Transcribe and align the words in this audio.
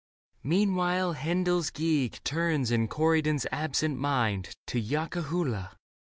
Meanwhile 0.41 1.13
Handel's 1.13 1.69
Gigue 1.69 2.21
Turns 2.23 2.71
in 2.71 2.87
Corydon's 2.87 3.45
absent 3.51 3.99
mind 3.99 4.55
To 4.65 4.79
Yakka 4.81 5.25
Hoola. 5.25 5.77